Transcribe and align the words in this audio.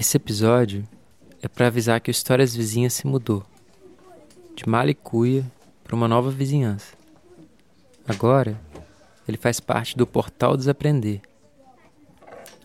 Esse 0.00 0.16
episódio 0.16 0.88
é 1.42 1.46
para 1.46 1.66
avisar 1.66 2.00
que 2.00 2.08
o 2.08 2.10
Histórias 2.10 2.56
Vizinhas 2.56 2.94
se 2.94 3.06
mudou 3.06 3.44
de 4.56 4.66
Malicuia 4.66 5.44
para 5.84 5.94
uma 5.94 6.08
nova 6.08 6.30
vizinhança. 6.30 6.94
Agora, 8.08 8.58
ele 9.28 9.36
faz 9.36 9.60
parte 9.60 9.98
do 9.98 10.06
Portal 10.06 10.56
Desaprender, 10.56 11.20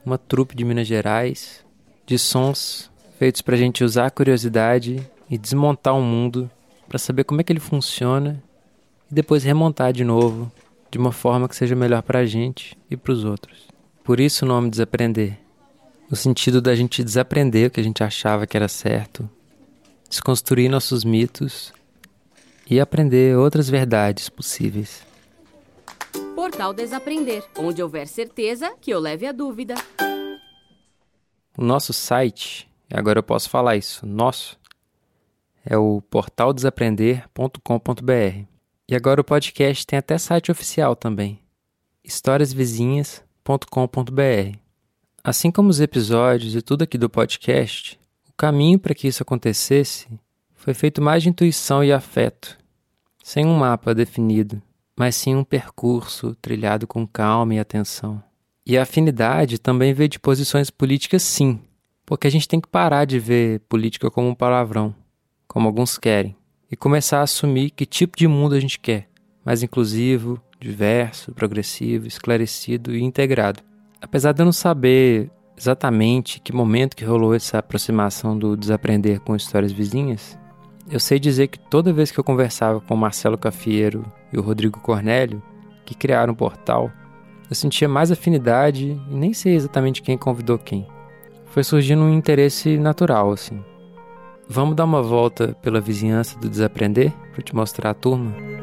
uma 0.05 0.17
trupe 0.17 0.55
de 0.55 0.63
Minas 0.63 0.87
Gerais 0.87 1.65
de 2.05 2.17
sons 2.17 2.89
feitos 3.19 3.41
para 3.41 3.55
a 3.55 3.59
gente 3.59 3.83
usar 3.83 4.05
a 4.05 4.11
curiosidade 4.11 5.05
e 5.29 5.37
desmontar 5.37 5.93
o 5.93 6.01
mundo 6.01 6.49
para 6.87 6.97
saber 6.97 7.25
como 7.25 7.41
é 7.41 7.43
que 7.43 7.51
ele 7.51 7.59
funciona 7.59 8.41
e 9.11 9.13
depois 9.13 9.43
remontar 9.43 9.91
de 9.91 10.05
novo 10.05 10.49
de 10.89 10.97
uma 10.97 11.11
forma 11.11 11.49
que 11.49 11.55
seja 11.57 11.75
melhor 11.75 12.01
para 12.01 12.19
a 12.19 12.25
gente 12.25 12.77
e 12.89 12.95
para 12.95 13.11
os 13.11 13.25
outros. 13.25 13.67
Por 14.05 14.21
isso 14.21 14.45
o 14.45 14.47
nome 14.47 14.69
Desaprender, 14.69 15.43
no 16.15 16.17
sentido 16.17 16.61
da 16.61 16.73
gente 16.73 17.03
desaprender 17.03 17.67
o 17.67 17.69
que 17.69 17.81
a 17.81 17.83
gente 17.83 18.01
achava 18.01 18.47
que 18.47 18.55
era 18.55 18.69
certo, 18.69 19.29
desconstruir 20.09 20.69
nossos 20.69 21.03
mitos 21.03 21.73
e 22.69 22.79
aprender 22.79 23.37
outras 23.37 23.69
verdades 23.69 24.29
possíveis. 24.29 25.05
Portal 26.33 26.73
Desaprender, 26.73 27.43
onde 27.57 27.83
houver 27.83 28.07
certeza 28.07 28.73
que 28.79 28.91
eu 28.91 28.97
leve 28.97 29.27
a 29.27 29.33
dúvida. 29.33 29.75
O 31.57 31.61
nosso 31.61 31.91
site, 31.91 32.65
agora 32.89 33.19
eu 33.19 33.23
posso 33.23 33.49
falar 33.49 33.75
isso, 33.75 34.05
nosso, 34.05 34.57
é 35.65 35.77
o 35.77 36.01
portaldesaprender.com.br. 36.09 38.45
E 38.87 38.95
agora 38.95 39.19
o 39.19 39.23
podcast 39.23 39.85
tem 39.85 39.99
até 39.99 40.17
site 40.17 40.49
oficial 40.49 40.95
também, 40.95 41.41
historiasvizinhas.com.br. 42.05 44.64
Assim 45.27 45.49
como 45.49 45.71
os 45.71 45.79
episódios 45.81 46.53
e 46.53 46.61
tudo 46.61 46.83
aqui 46.83 46.99
do 46.99 47.09
podcast, 47.09 47.99
o 48.29 48.33
caminho 48.37 48.77
para 48.77 48.93
que 48.93 49.07
isso 49.07 49.23
acontecesse 49.23 50.07
foi 50.53 50.75
feito 50.75 51.01
mais 51.01 51.23
de 51.23 51.29
intuição 51.29 51.83
e 51.83 51.91
afeto, 51.91 52.55
sem 53.23 53.43
um 53.43 53.57
mapa 53.57 53.95
definido, 53.95 54.61
mas 54.95 55.15
sim 55.15 55.33
um 55.33 55.43
percurso 55.43 56.35
trilhado 56.39 56.85
com 56.85 57.07
calma 57.07 57.55
e 57.55 57.59
atenção. 57.59 58.21
E 58.63 58.77
a 58.77 58.83
afinidade 58.83 59.57
também 59.57 59.95
veio 59.95 60.09
de 60.09 60.19
posições 60.19 60.69
políticas, 60.69 61.23
sim, 61.23 61.59
porque 62.05 62.27
a 62.27 62.31
gente 62.31 62.47
tem 62.47 62.61
que 62.61 62.67
parar 62.67 63.05
de 63.05 63.17
ver 63.17 63.61
política 63.61 64.11
como 64.11 64.27
um 64.27 64.35
palavrão, 64.35 64.93
como 65.47 65.67
alguns 65.67 65.97
querem, 65.97 66.35
e 66.69 66.75
começar 66.75 67.21
a 67.21 67.23
assumir 67.23 67.71
que 67.71 67.87
tipo 67.87 68.15
de 68.15 68.27
mundo 68.27 68.53
a 68.53 68.59
gente 68.59 68.79
quer 68.79 69.09
mais 69.43 69.63
inclusivo, 69.63 70.39
diverso, 70.59 71.31
progressivo, 71.31 72.05
esclarecido 72.05 72.95
e 72.95 73.01
integrado. 73.01 73.63
Apesar 74.05 74.33
de 74.33 74.41
eu 74.43 74.45
não 74.45 74.51
saber 74.51 75.31
exatamente 75.57 76.39
que 76.39 76.53
momento 76.53 76.95
que 76.95 77.03
rolou 77.03 77.33
essa 77.33 77.57
aproximação 77.57 78.37
do 78.37 78.55
desaprender 78.55 79.19
com 79.19 79.35
histórias 79.35 79.71
vizinhas, 79.71 80.37
eu 80.91 80.99
sei 80.99 81.17
dizer 81.17 81.47
que 81.47 81.57
toda 81.57 81.91
vez 81.91 82.11
que 82.11 82.19
eu 82.19 82.23
conversava 82.23 82.79
com 82.79 82.93
o 82.93 82.97
Marcelo 82.97 83.35
Cafiero 83.35 84.05
e 84.31 84.37
o 84.37 84.43
Rodrigo 84.43 84.79
Cornélio, 84.79 85.41
que 85.83 85.95
criaram 85.95 86.33
o 86.33 86.35
portal, 86.35 86.91
eu 87.49 87.55
sentia 87.55 87.89
mais 87.89 88.11
afinidade 88.11 88.91
e 89.09 89.15
nem 89.15 89.33
sei 89.33 89.55
exatamente 89.55 90.03
quem 90.03 90.15
convidou 90.15 90.59
quem. 90.59 90.85
Foi 91.47 91.63
surgindo 91.63 92.03
um 92.03 92.13
interesse 92.13 92.77
natural, 92.77 93.31
assim. 93.31 93.59
Vamos 94.47 94.75
dar 94.75 94.85
uma 94.85 95.01
volta 95.01 95.57
pela 95.63 95.81
vizinhança 95.81 96.37
do 96.37 96.47
Desaprender 96.47 97.11
para 97.33 97.41
te 97.41 97.55
mostrar 97.55 97.89
a 97.89 97.95
turma? 97.95 98.54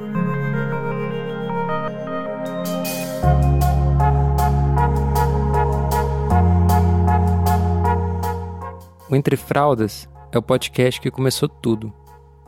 O 9.13 9.15
Entre 9.15 9.37
Fraldas 9.37 10.09
é 10.33 10.39
o 10.39 10.43
podcast 10.43 10.99
que 10.99 11.11
começou 11.11 11.47
tudo. 11.47 11.93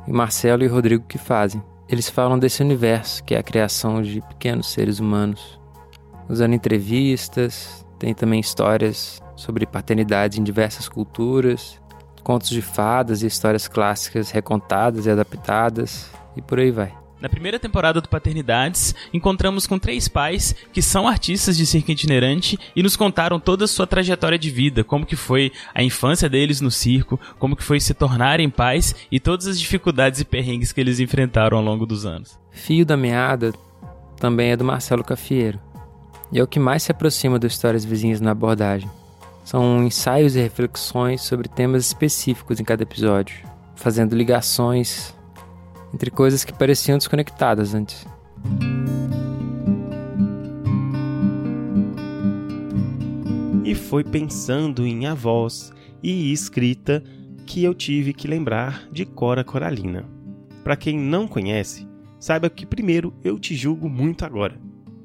E 0.09 0.11
Marcelo 0.11 0.65
e 0.65 0.67
Rodrigo 0.67 1.05
que 1.07 1.19
fazem. 1.19 1.63
Eles 1.87 2.09
falam 2.09 2.39
desse 2.39 2.63
universo 2.63 3.23
que 3.23 3.35
é 3.35 3.39
a 3.39 3.43
criação 3.43 4.01
de 4.01 4.23
pequenos 4.23 4.73
seres 4.73 4.99
humanos 4.99 5.61
usando 6.27 6.55
entrevistas, 6.55 7.85
tem 7.99 8.15
também 8.15 8.41
histórias 8.41 9.23
sobre 9.37 9.67
paternidade 9.67 10.41
em 10.41 10.43
diversas 10.43 10.89
culturas, 10.89 11.79
contos 12.23 12.49
de 12.49 12.63
fadas 12.63 13.23
e 13.23 13.27
histórias 13.27 13.69
clássicas 13.69 14.31
recontadas 14.31 15.05
e 15.05 15.11
adaptadas, 15.11 16.11
e 16.35 16.41
por 16.41 16.59
aí 16.59 16.71
vai. 16.71 17.04
Na 17.21 17.29
primeira 17.29 17.59
temporada 17.59 18.01
do 18.01 18.09
Paternidades, 18.09 18.95
encontramos 19.13 19.67
com 19.67 19.79
três 19.79 20.09
pais 20.09 20.55
que 20.73 20.83
são 20.83 21.09
artistas 21.09 21.57
de 21.57 21.65
circo 21.65 21.91
itinerante 21.91 22.59
e 22.75 22.83
nos 22.83 22.97
contaram 22.97 23.41
toda 23.41 23.65
a 23.65 23.69
sua 23.69 23.87
trajetória 23.87 24.39
de 24.39 24.51
vida, 24.51 24.85
como 24.85 25.07
que 25.07 25.17
foi 25.17 25.53
a 25.75 25.83
infância 25.83 26.29
deles 26.29 26.61
no 26.61 26.71
circo, 26.71 27.19
como 27.39 27.57
que 27.57 27.63
foi 27.63 27.81
se 27.81 27.95
tornarem 27.95 28.51
pais 28.51 28.95
e 29.11 29.19
todas 29.19 29.47
as 29.47 29.59
dificuldades 29.59 30.21
e 30.21 30.25
perrengues 30.25 30.73
que 30.73 30.81
eles 30.81 31.01
enfrentaram 31.01 31.57
ao 31.57 31.65
longo 31.65 31.87
dos 31.87 32.05
anos. 32.05 32.39
Fio 32.51 32.85
da 32.85 32.97
Meada 32.97 33.53
também 34.19 34.51
é 34.51 34.57
do 34.57 34.65
Marcelo 34.65 35.05
Cafiero 35.05 35.61
e 36.33 36.39
é 36.39 36.43
o 36.43 36.49
que 36.49 36.59
mais 36.59 36.83
se 36.83 36.91
aproxima 36.91 37.39
das 37.39 37.53
histórias 37.53 37.85
vizinhas 37.85 38.21
na 38.21 38.33
abordagem. 38.33 38.91
São 39.45 39.85
ensaios 39.85 40.37
e 40.37 40.41
reflexões 40.41 41.23
sobre 41.23 41.49
temas 41.49 41.87
específicos 41.87 42.59
em 42.59 42.65
cada 42.65 42.83
episódio, 42.83 43.37
fazendo 43.77 44.17
ligações 44.17 45.15
entre 45.95 46.11
coisas 46.11 46.45
que 46.45 46.53
pareciam 46.53 46.99
desconectadas 46.99 47.73
antes. 47.73 48.07
E 53.65 53.75
foi 53.75 54.05
pensando 54.05 54.87
em 54.87 55.07
avós 55.07 55.73
e 56.03 56.33
escrita 56.33 57.03
que 57.47 57.65
eu 57.65 57.73
tive 57.73 58.13
que 58.13 58.29
lembrar 58.29 58.89
de 58.91 59.07
Cora 59.07 59.43
Coralina. 59.43 60.05
Para 60.63 60.77
quem 60.77 60.99
não 60.99 61.27
conhece, 61.27 61.89
saiba 62.19 62.51
que 62.51 62.67
primeiro 62.67 63.15
eu 63.23 63.39
te 63.39 63.55
julgo 63.55 63.89
muito 63.89 64.25
agora 64.25 64.59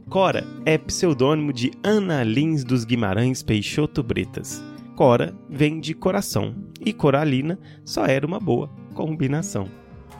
Cora 0.09 0.43
é 0.65 0.75
pseudônimo 0.75 1.53
de 1.53 1.69
Ana 1.83 2.23
Lins 2.23 2.63
dos 2.63 2.83
Guimarães 2.83 3.43
Peixoto 3.43 4.01
Bretas. 4.01 4.59
Cora 4.95 5.35
vem 5.47 5.79
de 5.79 5.93
coração 5.93 6.55
e 6.83 6.91
Coralina 6.91 7.59
só 7.85 8.07
era 8.07 8.25
uma 8.25 8.39
boa 8.39 8.71
combinação. 8.95 9.69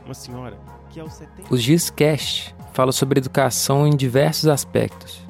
Uma 0.10 0.16
senhora 0.16 0.58
que 0.90 1.00
aos 1.00 1.14
70... 1.14 1.54
O 1.54 1.56
Gizcast 1.56 2.56
fala 2.74 2.92
sobre 2.92 3.20
educação 3.20 3.86
em 3.86 3.96
diversos 3.96 4.48
aspectos. 4.48 5.22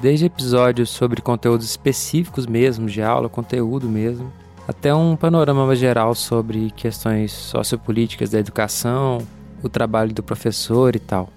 Desde 0.00 0.24
episódios 0.24 0.88
sobre 0.88 1.20
conteúdos 1.20 1.66
específicos 1.68 2.46
mesmo, 2.46 2.86
de 2.88 3.02
aula, 3.02 3.28
conteúdo 3.28 3.86
mesmo, 3.86 4.32
até 4.66 4.94
um 4.94 5.14
panorama 5.14 5.66
mais 5.66 5.78
geral 5.78 6.14
sobre 6.14 6.70
questões 6.70 7.30
sociopolíticas 7.30 8.30
da 8.30 8.38
educação, 8.38 9.18
o 9.62 9.68
trabalho 9.68 10.14
do 10.14 10.22
professor 10.22 10.96
e 10.96 10.98
tal. 10.98 11.28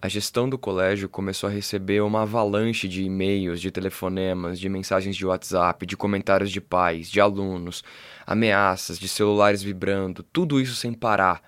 A 0.00 0.06
gestão 0.06 0.48
do 0.48 0.56
colégio 0.56 1.08
começou 1.08 1.48
a 1.48 1.52
receber 1.52 2.02
uma 2.02 2.22
avalanche 2.22 2.86
de 2.86 3.02
e-mails, 3.02 3.60
de 3.60 3.72
telefonemas, 3.72 4.60
de 4.60 4.68
mensagens 4.68 5.16
de 5.16 5.26
WhatsApp, 5.26 5.84
de 5.84 5.96
comentários 5.96 6.52
de 6.52 6.60
pais, 6.60 7.10
de 7.10 7.20
alunos, 7.20 7.82
ameaças, 8.24 8.96
de 8.96 9.08
celulares 9.08 9.60
vibrando, 9.60 10.22
tudo 10.22 10.60
isso 10.60 10.76
sem 10.76 10.92
parar. 10.92 11.42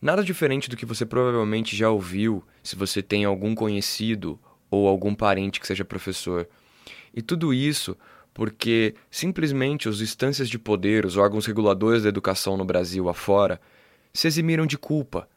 Nada 0.00 0.22
diferente 0.22 0.70
do 0.70 0.76
que 0.76 0.86
você 0.86 1.04
provavelmente 1.04 1.76
já 1.76 1.90
ouviu 1.90 2.44
se 2.62 2.76
você 2.76 3.02
tem 3.02 3.24
algum 3.24 3.54
conhecido 3.54 4.38
ou 4.70 4.86
algum 4.86 5.14
parente 5.14 5.60
que 5.60 5.66
seja 5.66 5.84
professor. 5.84 6.48
E 7.12 7.20
tudo 7.20 7.52
isso 7.52 7.96
porque 8.38 8.94
simplesmente 9.10 9.88
os 9.88 10.00
instâncias 10.00 10.48
de 10.48 10.60
poder, 10.60 11.04
os 11.04 11.16
órgãos 11.16 11.44
reguladores 11.44 12.04
da 12.04 12.08
educação 12.08 12.56
no 12.56 12.64
Brasil 12.64 13.08
afora, 13.08 13.60
se 14.14 14.28
eximiram 14.28 14.64
de 14.64 14.78
culpa. 14.78 15.28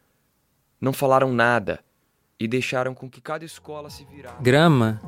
Não 0.79 0.93
falaram 0.93 1.33
nada 1.33 1.79
e 2.39 2.47
deixaram 2.47 2.93
com 2.93 3.09
que 3.09 3.19
cada 3.19 3.43
escola 3.43 3.89
se 3.89 4.05
virasse. 4.05 4.41
Grama 4.43 5.01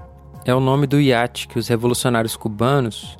é 0.43 0.55
o 0.55 0.59
nome 0.59 0.87
do 0.87 0.99
iate 0.99 1.47
que 1.47 1.59
os 1.59 1.67
revolucionários 1.67 2.35
cubanos 2.35 3.15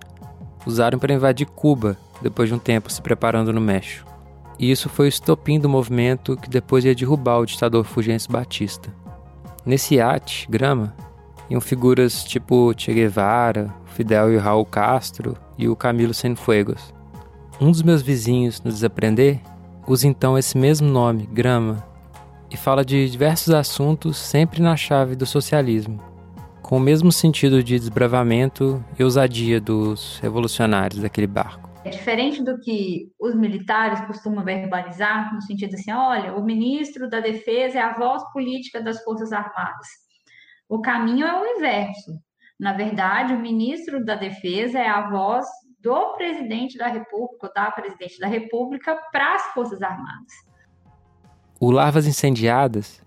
usaram 0.66 0.98
para 0.98 1.13
invadir 1.13 1.46
Cuba 1.46 1.96
depois 2.22 2.50
de 2.50 2.56
um 2.56 2.60
tempo 2.60 2.92
se 2.92 3.02
preparando 3.02 3.54
no 3.54 3.62
México. 3.62 4.12
E 4.60 4.72
isso 4.72 4.90
foi 4.90 5.08
o 5.08 5.10
estopim 5.10 5.60
do 5.60 5.70
movimento 5.70 6.38
que 6.38 6.50
depois 6.50 6.86
ia 6.86 6.96
derrubar 6.96 7.40
o 7.40 7.46
ditador 7.46 7.84
Fulgêncio 7.84 8.32
Batista. 8.32 8.94
Nesse 9.66 9.96
iate, 9.96 10.48
Grama, 10.50 10.96
iam 11.50 11.62
figuras 11.62 12.24
tipo 12.24 12.74
Che 12.78 12.94
Guevara, 12.94 13.74
Fidel 13.86 14.34
e 14.34 14.38
Raul 14.38 14.66
Castro 14.66 15.38
e 15.58 15.68
o 15.68 15.76
Camilo 15.76 16.14
Cienfuegos. 16.14 16.94
Um 17.62 17.72
dos 17.72 17.82
meus 17.82 18.02
vizinhos 18.02 18.62
no 18.62 18.72
Desaprender 18.72 19.40
usa 19.88 20.08
então 20.08 20.38
esse 20.38 20.58
mesmo 20.58 20.88
nome, 20.88 21.28
Grama, 21.32 21.84
e 22.50 22.58
fala 22.58 22.86
de 22.86 23.10
diversos 23.10 23.54
assuntos 23.54 24.18
sempre 24.18 24.62
na 24.62 24.76
chave 24.76 25.16
do 25.16 25.26
socialismo, 25.26 26.00
com 26.62 26.78
o 26.78 26.80
mesmo 26.80 27.12
sentido 27.12 27.64
de 27.64 27.80
desbravamento 27.80 28.84
e 28.98 29.04
ousadia 29.04 29.60
dos 29.60 30.20
revolucionários 30.22 31.02
daquele 31.02 31.28
barco. 31.28 31.73
É 31.86 31.90
diferente 31.90 32.42
do 32.42 32.60
que 32.60 33.12
os 33.20 33.36
militares 33.36 34.00
costumam 34.08 34.44
verbalizar, 34.46 35.34
no 35.34 35.42
sentido 35.42 35.76
assim: 35.76 35.92
olha, 35.92 36.34
o 36.34 36.44
ministro 36.44 37.10
da 37.10 37.20
Defesa 37.20 37.78
é 37.78 37.82
a 37.82 37.98
voz 37.98 38.24
política 38.32 38.82
das 38.82 39.04
Forças 39.04 39.34
Armadas. 39.34 39.88
O 40.70 40.80
caminho 40.80 41.28
é 41.28 41.42
o 41.42 41.58
inverso. 41.58 42.14
Na 42.58 42.72
verdade, 42.72 43.34
o 43.34 43.40
ministro 43.40 44.04
da 44.06 44.16
Defesa 44.16 44.80
é 44.80 44.88
a 44.88 45.10
voz 45.10 45.46
do 45.82 46.14
presidente 46.16 46.78
da 46.78 46.88
República 46.88 47.48
ou 47.48 47.54
da 47.54 47.70
presidente 47.70 48.18
da 48.18 48.28
República 48.28 48.96
para 49.12 49.36
as 49.36 49.42
Forças 49.54 49.82
Armadas. 49.82 50.34
O 51.60 51.70
Larvas 51.70 52.08
Incendiadas 52.08 53.04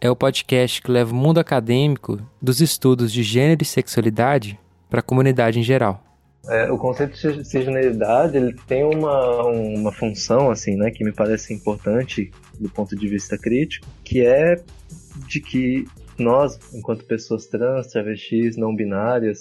é 0.00 0.10
o 0.10 0.16
podcast 0.16 0.82
que 0.82 0.90
leva 0.90 1.12
o 1.12 1.16
mundo 1.16 1.38
acadêmico 1.38 2.20
dos 2.42 2.60
estudos 2.60 3.12
de 3.12 3.22
gênero 3.22 3.62
e 3.62 3.66
sexualidade 3.66 4.58
para 4.90 4.98
a 4.98 5.02
comunidade 5.02 5.60
em 5.60 5.62
geral. 5.62 6.07
É, 6.48 6.72
o 6.72 6.78
conceito 6.78 7.12
de 7.12 7.44
cisgeneridade 7.44 8.38
ele 8.38 8.54
tem 8.66 8.82
uma, 8.82 9.42
uma 9.44 9.92
função 9.92 10.50
assim, 10.50 10.76
né, 10.76 10.90
que 10.90 11.04
me 11.04 11.12
parece 11.12 11.52
importante 11.52 12.30
do 12.58 12.70
ponto 12.70 12.96
de 12.96 13.06
vista 13.06 13.36
crítico, 13.36 13.86
que 14.02 14.24
é 14.24 14.56
de 15.28 15.40
que 15.40 15.84
nós, 16.18 16.58
enquanto 16.74 17.04
pessoas 17.04 17.46
trans, 17.46 17.88
travestis, 17.88 18.56
não 18.56 18.74
binárias, 18.74 19.38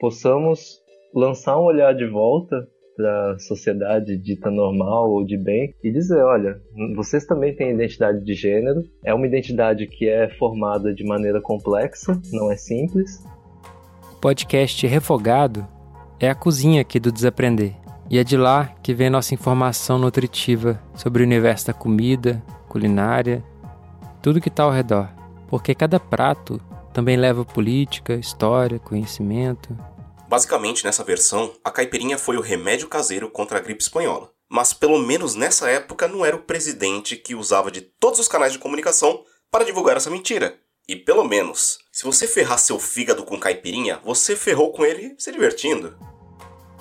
possamos 0.00 0.82
lançar 1.14 1.56
um 1.58 1.62
olhar 1.64 1.94
de 1.94 2.06
volta 2.06 2.68
para 2.96 3.32
a 3.32 3.38
sociedade 3.38 4.16
dita 4.16 4.50
normal 4.50 5.12
ou 5.12 5.24
de 5.24 5.36
bem 5.36 5.72
e 5.82 5.92
dizer, 5.92 6.20
olha, 6.24 6.60
vocês 6.96 7.24
também 7.24 7.54
têm 7.54 7.70
identidade 7.70 8.24
de 8.24 8.34
gênero, 8.34 8.82
é 9.04 9.14
uma 9.14 9.26
identidade 9.26 9.86
que 9.86 10.08
é 10.08 10.28
formada 10.30 10.92
de 10.92 11.04
maneira 11.04 11.40
complexa, 11.40 12.20
não 12.32 12.50
é 12.50 12.56
simples. 12.56 13.24
Podcast 14.20 14.84
Refogado 14.84 15.77
é 16.20 16.28
a 16.28 16.34
cozinha 16.34 16.80
aqui 16.80 16.98
do 16.98 17.12
Desaprender. 17.12 17.74
E 18.10 18.18
é 18.18 18.24
de 18.24 18.36
lá 18.36 18.74
que 18.82 18.94
vem 18.94 19.10
nossa 19.10 19.34
informação 19.34 19.98
nutritiva 19.98 20.82
sobre 20.94 21.22
o 21.22 21.26
universo 21.26 21.66
da 21.66 21.74
comida, 21.74 22.42
culinária, 22.68 23.44
tudo 24.22 24.40
que 24.40 24.48
está 24.48 24.64
ao 24.64 24.72
redor. 24.72 25.08
Porque 25.48 25.74
cada 25.74 26.00
prato 26.00 26.60
também 26.92 27.16
leva 27.16 27.44
política, 27.44 28.14
história, 28.14 28.78
conhecimento. 28.78 29.76
Basicamente, 30.28 30.84
nessa 30.84 31.04
versão, 31.04 31.52
a 31.62 31.70
caipirinha 31.70 32.18
foi 32.18 32.36
o 32.36 32.42
remédio 32.42 32.88
caseiro 32.88 33.30
contra 33.30 33.58
a 33.58 33.60
gripe 33.60 33.82
espanhola. 33.82 34.30
Mas 34.50 34.72
pelo 34.72 34.98
menos 34.98 35.34
nessa 35.34 35.70
época 35.70 36.08
não 36.08 36.24
era 36.24 36.34
o 36.34 36.42
presidente 36.42 37.16
que 37.16 37.34
usava 37.34 37.70
de 37.70 37.82
todos 37.82 38.18
os 38.18 38.28
canais 38.28 38.52
de 38.52 38.58
comunicação 38.58 39.22
para 39.50 39.64
divulgar 39.64 39.96
essa 39.96 40.10
mentira. 40.10 40.58
E 40.88 40.96
pelo 40.96 41.22
menos, 41.22 41.78
se 41.98 42.04
você 42.04 42.28
ferrar 42.28 42.60
seu 42.60 42.78
fígado 42.78 43.24
com 43.24 43.36
caipirinha, 43.40 43.98
você 44.04 44.36
ferrou 44.36 44.70
com 44.70 44.84
ele 44.84 45.16
se 45.18 45.32
divertindo. 45.32 45.96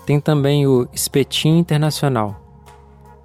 Tem 0.06 0.20
também 0.20 0.68
o 0.68 0.88
Espetinho 0.94 1.58
Internacional, 1.58 2.40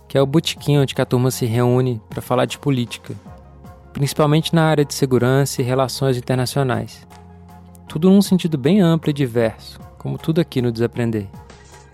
que 0.09 0.17
é 0.17 0.23
o 0.23 0.25
botequim 0.25 0.79
onde 0.79 0.95
a 0.97 1.05
turma 1.05 1.31
se 1.31 1.45
reúne 1.45 2.01
para 2.09 2.23
falar 2.23 2.47
de 2.47 2.59
política, 2.59 3.15
principalmente 3.93 4.55
na 4.55 4.65
área 4.65 4.87
de 4.87 4.95
segurança 4.95 5.61
e 5.61 5.65
relações 5.67 6.17
internacionais. 6.17 7.07
Tudo 7.87 8.09
num 8.09 8.23
sentido 8.23 8.57
bem 8.57 8.81
amplo 8.81 9.11
e 9.11 9.13
diverso, 9.13 9.79
como 9.99 10.17
tudo 10.17 10.41
aqui 10.41 10.63
no 10.63 10.73
Desaprender. 10.73 11.29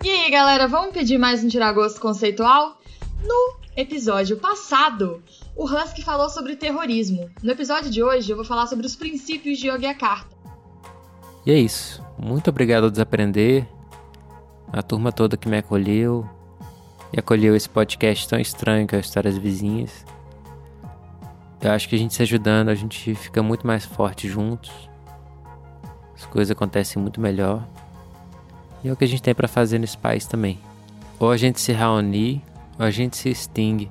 E 0.04 0.08
aí, 0.08 0.30
galera, 0.30 0.68
vamos 0.68 0.92
pedir 0.92 1.18
mais 1.18 1.42
um 1.42 1.48
tiragosto 1.48 2.00
conceitual? 2.00 2.78
No 3.24 3.56
episódio 3.76 4.36
passado, 4.36 5.20
o 5.58 5.64
Husky 5.64 6.04
falou 6.04 6.30
sobre 6.30 6.54
terrorismo. 6.54 7.28
No 7.42 7.50
episódio 7.50 7.90
de 7.90 8.00
hoje, 8.00 8.30
eu 8.30 8.36
vou 8.36 8.44
falar 8.44 8.68
sobre 8.68 8.86
os 8.86 8.94
princípios 8.94 9.58
de 9.58 9.66
Yogyakarta. 9.66 10.36
E 11.44 11.50
é 11.50 11.58
isso. 11.58 12.00
Muito 12.16 12.48
obrigado 12.48 12.84
ao 12.84 12.90
Desaprender 12.90 13.66
a 14.72 14.82
turma 14.82 15.10
toda 15.10 15.36
que 15.36 15.48
me 15.48 15.58
acolheu 15.58 16.28
e 17.12 17.18
acolheu 17.18 17.56
esse 17.56 17.68
podcast 17.68 18.28
tão 18.28 18.38
estranho 18.38 18.86
que 18.86 18.94
é 18.94 19.00
Histórias 19.00 19.36
Vizinhas. 19.36 20.06
Eu 21.60 21.72
acho 21.72 21.88
que 21.88 21.96
a 21.96 21.98
gente 21.98 22.14
se 22.14 22.22
ajudando, 22.22 22.68
a 22.68 22.74
gente 22.76 23.12
fica 23.16 23.42
muito 23.42 23.66
mais 23.66 23.84
forte 23.84 24.28
juntos. 24.28 24.70
As 26.14 26.24
coisas 26.26 26.52
acontecem 26.52 27.02
muito 27.02 27.20
melhor. 27.20 27.66
E 28.84 28.88
é 28.88 28.92
o 28.92 28.96
que 28.96 29.04
a 29.04 29.08
gente 29.08 29.22
tem 29.22 29.34
para 29.34 29.48
fazer 29.48 29.80
nesse 29.80 29.98
país 29.98 30.24
também. 30.24 30.60
Ou 31.18 31.32
a 31.32 31.36
gente 31.36 31.60
se 31.60 31.72
reunir, 31.72 32.44
ou 32.78 32.86
a 32.86 32.92
gente 32.92 33.16
se 33.16 33.28
extingue. 33.28 33.90